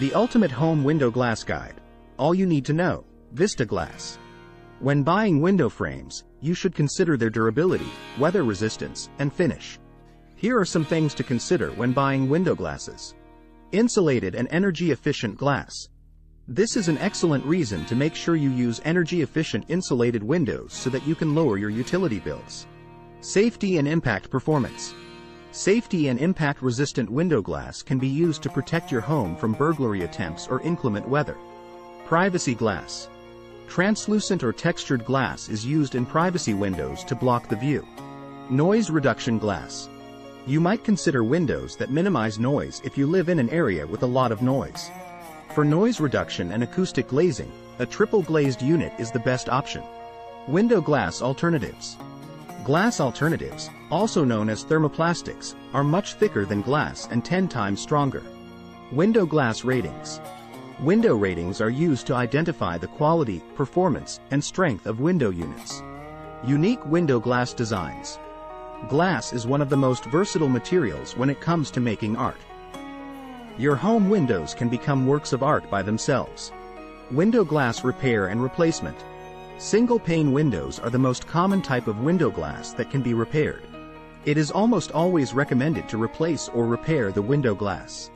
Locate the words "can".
21.14-21.34, 27.82-27.98, 74.54-74.68, 82.90-83.02